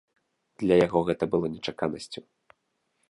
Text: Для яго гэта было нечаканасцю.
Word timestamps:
Для 0.63 0.75
яго 0.85 0.99
гэта 1.09 1.23
было 1.35 1.45
нечаканасцю. 1.59 2.19